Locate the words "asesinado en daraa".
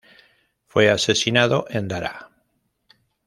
0.89-2.31